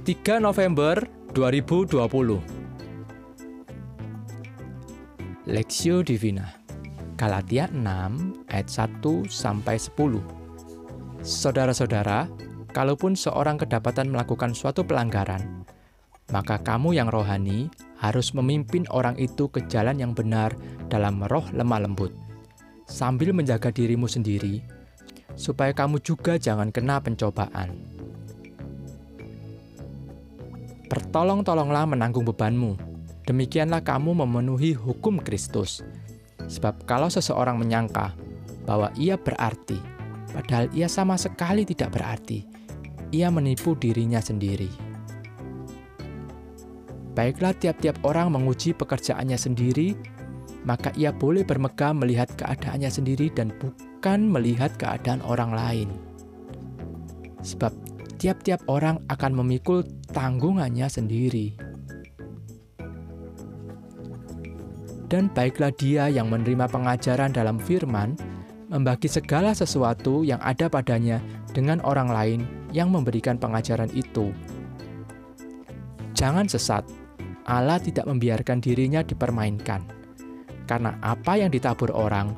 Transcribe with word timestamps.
3 0.00 0.40
November 0.40 1.04
2020 1.36 2.40
Lexio 5.44 6.00
Divina 6.00 6.56
Galatia 7.20 7.68
6 7.68 8.48
ayat 8.48 8.64
1 8.64 9.28
sampai 9.28 9.76
10 9.76 11.20
Saudara-saudara, 11.20 12.32
kalaupun 12.72 13.12
seorang 13.12 13.60
kedapatan 13.60 14.08
melakukan 14.08 14.56
suatu 14.56 14.88
pelanggaran, 14.88 15.68
maka 16.32 16.56
kamu 16.56 16.96
yang 16.96 17.12
rohani 17.12 17.68
harus 18.00 18.32
memimpin 18.32 18.88
orang 18.88 19.20
itu 19.20 19.52
ke 19.52 19.68
jalan 19.68 20.00
yang 20.00 20.16
benar 20.16 20.56
dalam 20.88 21.20
roh 21.28 21.44
lemah 21.52 21.84
lembut, 21.84 22.16
sambil 22.88 23.36
menjaga 23.36 23.68
dirimu 23.68 24.08
sendiri, 24.08 24.64
supaya 25.36 25.76
kamu 25.76 26.00
juga 26.00 26.40
jangan 26.40 26.72
kena 26.72 27.04
pencobaan. 27.04 27.99
Pertolong-tolonglah 30.90 31.86
menanggung 31.86 32.26
bebanmu. 32.26 32.74
Demikianlah 33.22 33.86
kamu 33.86 34.26
memenuhi 34.26 34.74
hukum 34.74 35.22
Kristus. 35.22 35.86
Sebab 36.50 36.82
kalau 36.82 37.06
seseorang 37.06 37.54
menyangka 37.62 38.18
bahwa 38.66 38.90
ia 38.98 39.14
berarti, 39.14 39.78
padahal 40.34 40.66
ia 40.74 40.90
sama 40.90 41.14
sekali 41.14 41.62
tidak 41.62 41.94
berarti, 41.94 42.42
ia 43.14 43.30
menipu 43.30 43.78
dirinya 43.78 44.18
sendiri. 44.18 44.66
Baiklah 47.14 47.54
tiap-tiap 47.54 48.02
orang 48.02 48.34
menguji 48.34 48.74
pekerjaannya 48.74 49.38
sendiri, 49.38 49.94
maka 50.66 50.90
ia 50.98 51.14
boleh 51.14 51.46
bermegah 51.46 51.94
melihat 51.94 52.34
keadaannya 52.34 52.90
sendiri 52.90 53.30
dan 53.30 53.54
bukan 53.62 54.26
melihat 54.26 54.74
keadaan 54.74 55.22
orang 55.22 55.54
lain. 55.54 55.88
Sebab 57.46 57.89
tiap-tiap 58.20 58.60
orang 58.68 59.00
akan 59.08 59.32
memikul 59.32 59.80
tanggungannya 60.12 60.84
sendiri. 60.92 61.56
Dan 65.08 65.32
baiklah 65.32 65.72
dia 65.74 66.06
yang 66.12 66.28
menerima 66.28 66.68
pengajaran 66.70 67.32
dalam 67.32 67.56
firman, 67.58 68.14
membagi 68.70 69.10
segala 69.10 69.56
sesuatu 69.56 70.22
yang 70.22 70.38
ada 70.38 70.70
padanya 70.70 71.18
dengan 71.50 71.82
orang 71.82 72.12
lain 72.12 72.40
yang 72.70 72.92
memberikan 72.94 73.34
pengajaran 73.34 73.90
itu. 73.90 74.30
Jangan 76.14 76.46
sesat, 76.46 76.86
Allah 77.48 77.80
tidak 77.82 78.06
membiarkan 78.06 78.62
dirinya 78.62 79.02
dipermainkan, 79.02 79.82
karena 80.70 80.94
apa 81.02 81.40
yang 81.40 81.50
ditabur 81.50 81.90
orang, 81.90 82.36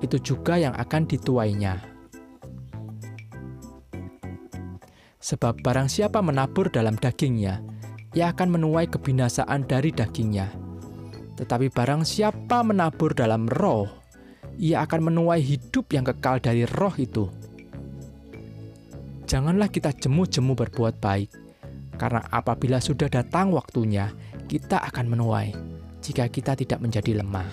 itu 0.00 0.16
juga 0.22 0.56
yang 0.56 0.72
akan 0.78 1.04
dituainya. 1.04 1.93
Sebab 5.24 5.64
barang 5.64 5.88
siapa 5.88 6.20
menabur 6.20 6.68
dalam 6.68 7.00
dagingnya, 7.00 7.64
ia 8.12 8.36
akan 8.36 8.60
menuai 8.60 8.92
kebinasaan 8.92 9.64
dari 9.64 9.88
dagingnya. 9.88 10.52
Tetapi 11.40 11.72
barang 11.72 12.04
siapa 12.04 12.60
menabur 12.60 13.16
dalam 13.16 13.48
roh, 13.48 13.88
ia 14.60 14.84
akan 14.84 15.08
menuai 15.08 15.40
hidup 15.40 15.88
yang 15.96 16.04
kekal 16.04 16.44
dari 16.44 16.68
roh 16.68 16.92
itu. 17.00 17.32
Janganlah 19.24 19.72
kita 19.72 19.96
jemu-jemu 19.96 20.52
berbuat 20.52 21.00
baik, 21.00 21.32
karena 21.96 22.20
apabila 22.28 22.76
sudah 22.76 23.08
datang 23.08 23.48
waktunya, 23.48 24.12
kita 24.44 24.76
akan 24.92 25.08
menuai 25.08 25.56
jika 26.04 26.28
kita 26.28 26.52
tidak 26.52 26.84
menjadi 26.84 27.24
lemah. 27.24 27.48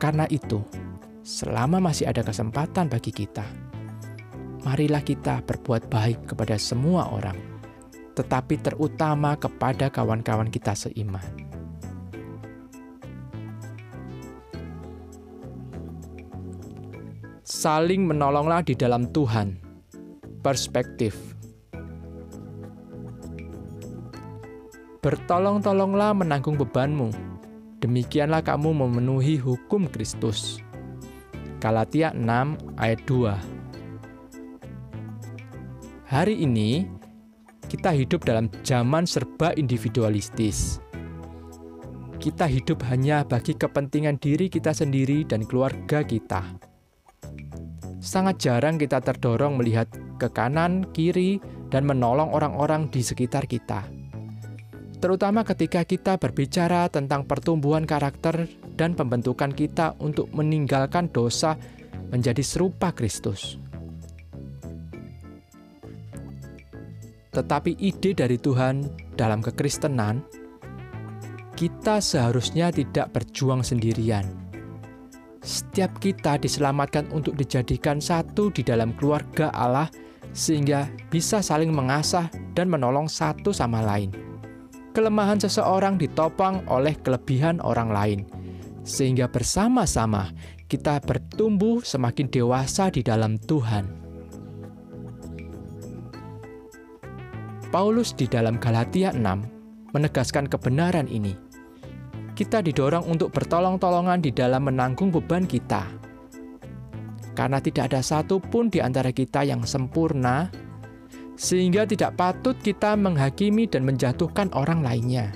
Karena 0.00 0.24
itu, 0.32 0.64
selama 1.20 1.76
masih 1.76 2.08
ada 2.08 2.24
kesempatan 2.24 2.88
bagi 2.88 3.12
kita, 3.12 3.44
marilah 4.64 5.04
kita 5.04 5.44
berbuat 5.44 5.92
baik 5.92 6.32
kepada 6.32 6.56
semua 6.56 7.12
orang, 7.12 7.36
tetapi 8.16 8.56
terutama 8.64 9.36
kepada 9.36 9.92
kawan-kawan 9.92 10.48
kita 10.48 10.72
seiman. 10.72 11.22
Saling 17.44 18.08
menolonglah 18.08 18.64
di 18.64 18.72
dalam 18.72 19.12
Tuhan. 19.12 19.60
Perspektif. 20.40 21.36
Bertolong-tolonglah 25.04 26.16
menanggung 26.16 26.56
bebanmu. 26.56 27.12
Demikianlah 27.84 28.40
kamu 28.40 28.72
memenuhi 28.72 29.36
hukum 29.36 29.88
Kristus. 29.92 30.60
Galatia 31.60 32.12
6 32.16 32.80
ayat 32.80 33.00
2 33.08 33.53
Hari 36.04 36.36
ini, 36.36 36.84
kita 37.64 37.88
hidup 37.96 38.28
dalam 38.28 38.52
zaman 38.60 39.08
serba 39.08 39.56
individualistis. 39.56 40.76
Kita 42.20 42.44
hidup 42.44 42.84
hanya 42.92 43.24
bagi 43.24 43.56
kepentingan 43.56 44.20
diri 44.20 44.52
kita 44.52 44.76
sendiri 44.76 45.24
dan 45.24 45.48
keluarga 45.48 46.04
kita. 46.04 46.44
Sangat 48.04 48.36
jarang 48.36 48.76
kita 48.76 49.00
terdorong 49.00 49.56
melihat 49.56 49.88
ke 50.20 50.28
kanan, 50.28 50.84
kiri, 50.92 51.40
dan 51.72 51.88
menolong 51.88 52.36
orang-orang 52.36 52.92
di 52.92 53.00
sekitar 53.00 53.48
kita. 53.48 53.88
Terutama 55.00 55.40
ketika 55.40 55.88
kita 55.88 56.20
berbicara 56.20 56.92
tentang 56.92 57.24
pertumbuhan 57.24 57.88
karakter 57.88 58.44
dan 58.76 58.92
pembentukan 58.92 59.56
kita 59.56 59.96
untuk 60.04 60.28
meninggalkan 60.36 61.08
dosa 61.08 61.56
menjadi 62.12 62.44
serupa 62.44 62.92
Kristus. 62.92 63.56
Tetapi 67.34 67.74
ide 67.82 68.14
dari 68.14 68.38
Tuhan 68.38 68.86
dalam 69.18 69.42
kekristenan, 69.42 70.22
kita 71.58 71.98
seharusnya 71.98 72.70
tidak 72.70 73.10
berjuang 73.10 73.66
sendirian. 73.66 74.22
Setiap 75.42 75.98
kita 75.98 76.38
diselamatkan 76.40 77.10
untuk 77.10 77.36
dijadikan 77.36 77.98
satu 78.00 78.48
di 78.54 78.62
dalam 78.62 78.94
keluarga 78.96 79.50
Allah, 79.50 79.90
sehingga 80.34 80.90
bisa 81.10 81.42
saling 81.42 81.70
mengasah 81.70 82.30
dan 82.54 82.70
menolong 82.70 83.10
satu 83.10 83.54
sama 83.54 83.82
lain. 83.82 84.14
Kelemahan 84.94 85.42
seseorang 85.42 85.98
ditopang 85.98 86.62
oleh 86.70 86.94
kelebihan 87.02 87.58
orang 87.62 87.90
lain, 87.90 88.20
sehingga 88.86 89.26
bersama-sama 89.26 90.30
kita 90.70 91.02
bertumbuh 91.02 91.82
semakin 91.82 92.30
dewasa 92.30 92.94
di 92.94 93.02
dalam 93.02 93.36
Tuhan. 93.38 94.03
Paulus 97.74 98.14
di 98.14 98.30
dalam 98.30 98.62
Galatia 98.62 99.10
6 99.10 99.90
menegaskan 99.90 100.46
kebenaran 100.46 101.10
ini. 101.10 101.34
Kita 102.38 102.62
didorong 102.62 103.02
untuk 103.10 103.34
bertolong-tolongan 103.34 104.22
di 104.22 104.30
dalam 104.30 104.70
menanggung 104.70 105.10
beban 105.10 105.42
kita. 105.42 105.82
Karena 107.34 107.58
tidak 107.58 107.90
ada 107.90 107.98
satu 107.98 108.38
pun 108.38 108.70
di 108.70 108.78
antara 108.78 109.10
kita 109.10 109.42
yang 109.42 109.66
sempurna, 109.66 110.54
sehingga 111.34 111.82
tidak 111.82 112.14
patut 112.14 112.54
kita 112.62 112.94
menghakimi 112.94 113.66
dan 113.66 113.82
menjatuhkan 113.82 114.54
orang 114.54 114.78
lainnya. 114.78 115.34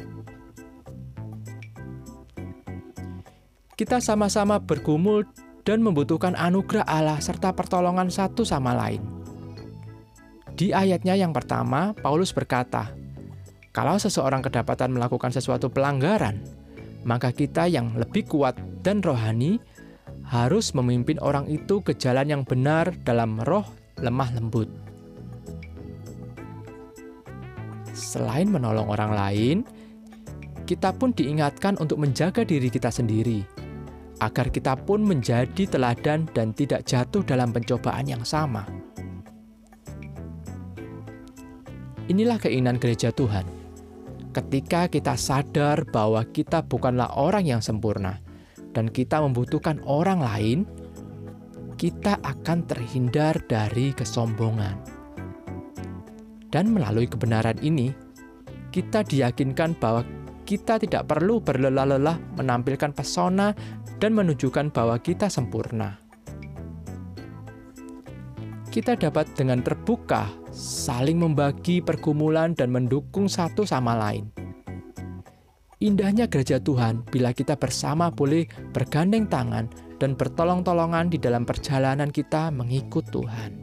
Kita 3.75 3.99
sama-sama 3.99 4.63
bergumul 4.63 5.27
dan 5.67 5.83
membutuhkan 5.83 6.39
anugerah 6.39 6.87
Allah 6.87 7.19
serta 7.19 7.51
pertolongan 7.51 8.07
satu 8.15 8.47
sama 8.47 8.79
lain. 8.79 9.18
Di 10.59 10.75
ayatnya 10.75 11.15
yang 11.15 11.31
pertama, 11.31 11.95
Paulus 11.95 12.35
berkata, 12.35 12.91
"Kalau 13.71 13.95
seseorang 13.95 14.43
kedapatan 14.43 14.91
melakukan 14.91 15.31
sesuatu 15.31 15.71
pelanggaran, 15.71 16.43
maka 17.07 17.31
kita 17.31 17.71
yang 17.71 17.95
lebih 17.95 18.27
kuat 18.27 18.59
dan 18.83 18.99
rohani 18.99 19.63
harus 20.27 20.75
memimpin 20.75 21.23
orang 21.23 21.47
itu 21.47 21.79
ke 21.79 21.95
jalan 21.95 22.27
yang 22.27 22.43
benar 22.43 22.91
dalam 23.07 23.39
roh 23.47 23.63
lemah 24.03 24.35
lembut." 24.35 24.67
Selain 27.95 28.51
menolong 28.51 28.91
orang 28.91 29.15
lain, 29.15 29.57
kita 30.67 30.91
pun 30.91 31.15
diingatkan 31.15 31.79
untuk 31.79 32.03
menjaga 32.03 32.43
diri 32.43 32.67
kita 32.67 32.91
sendiri, 32.91 33.47
agar 34.19 34.51
kita 34.51 34.75
pun 34.75 35.07
menjadi 35.07 35.71
teladan 35.71 36.27
dan 36.35 36.51
tidak 36.51 36.83
jatuh 36.83 37.23
dalam 37.23 37.55
pencobaan 37.55 38.11
yang 38.11 38.27
sama. 38.27 38.78
Inilah 42.09 42.41
keinginan 42.41 42.81
gereja 42.81 43.13
Tuhan. 43.13 43.45
Ketika 44.33 44.89
kita 44.89 45.13
sadar 45.21 45.85
bahwa 45.85 46.25
kita 46.25 46.65
bukanlah 46.65 47.13
orang 47.21 47.45
yang 47.45 47.61
sempurna 47.61 48.17
dan 48.73 48.89
kita 48.89 49.21
membutuhkan 49.21 49.85
orang 49.85 50.25
lain, 50.25 50.59
kita 51.77 52.17
akan 52.25 52.65
terhindar 52.65 53.37
dari 53.45 53.93
kesombongan. 53.93 54.81
Dan 56.49 56.73
melalui 56.73 57.05
kebenaran 57.05 57.61
ini, 57.61 57.93
kita 58.73 59.05
diyakinkan 59.05 59.77
bahwa 59.77 60.01
kita 60.49 60.81
tidak 60.81 61.05
perlu 61.05 61.45
berlelah-lelah 61.45 62.41
menampilkan 62.41 62.97
pesona 62.97 63.53
dan 64.01 64.17
menunjukkan 64.17 64.73
bahwa 64.73 64.97
kita 64.97 65.29
sempurna. 65.29 66.09
kita 68.79 68.95
dapat 68.95 69.27
dengan 69.35 69.59
terbuka 69.59 70.31
saling 70.59 71.23
membagi 71.23 71.79
pergumulan 71.79 72.51
dan 72.51 72.75
mendukung 72.75 73.31
satu 73.31 73.63
sama 73.63 73.95
lain. 73.95 74.27
Indahnya 75.79 76.27
gereja 76.27 76.59
Tuhan 76.59 77.07
bila 77.07 77.31
kita 77.31 77.55
bersama 77.55 78.11
boleh 78.11 78.51
bergandeng 78.75 79.31
tangan 79.31 79.71
dan 80.03 80.19
bertolong-tolongan 80.19 81.15
di 81.15 81.23
dalam 81.23 81.47
perjalanan 81.47 82.11
kita 82.11 82.51
mengikut 82.51 83.07
Tuhan. 83.15 83.55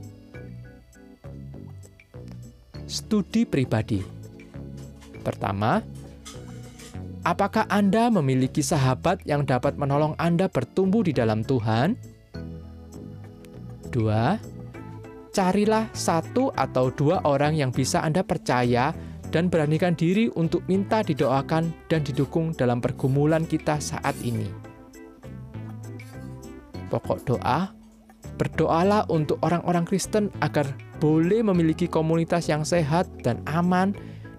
Studi 2.88 3.44
pribadi 3.44 4.00
pertama, 5.20 5.84
apakah 7.28 7.68
Anda 7.68 8.08
memiliki 8.08 8.64
sahabat 8.64 9.28
yang 9.28 9.44
dapat 9.44 9.76
menolong 9.76 10.16
Anda 10.16 10.48
bertumbuh 10.48 11.04
di 11.04 11.12
dalam 11.12 11.44
Tuhan? 11.44 12.00
Dua, 13.92 14.40
carilah 15.36 15.92
satu 15.92 16.56
atau 16.56 16.88
dua 16.96 17.20
orang 17.28 17.60
yang 17.60 17.76
bisa 17.76 18.00
Anda 18.00 18.24
percaya 18.24 18.96
dan 19.36 19.52
beranikan 19.52 19.92
diri 19.92 20.32
untuk 20.40 20.64
minta 20.72 21.04
didoakan 21.04 21.92
dan 21.92 22.08
didukung 22.08 22.56
dalam 22.56 22.80
pergumulan 22.80 23.44
kita 23.44 23.84
saat 23.84 24.16
ini. 24.24 24.48
Pokok 26.88 27.20
doa, 27.28 27.76
berdoalah 28.40 29.12
untuk 29.12 29.36
orang-orang 29.44 29.84
Kristen 29.84 30.32
agar 30.40 30.72
boleh 31.04 31.44
memiliki 31.44 31.92
komunitas 31.92 32.48
yang 32.48 32.64
sehat 32.64 33.12
dan 33.20 33.44
aman 33.52 33.92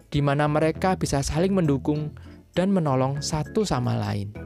di 0.08 0.25
mana 0.25 0.49
mereka 0.49 0.96
bisa 0.96 1.20
saling 1.20 1.52
mendukung 1.52 2.16
dan 2.56 2.72
menolong 2.72 3.20
satu 3.20 3.69
sama 3.69 4.00
lain. 4.00 4.45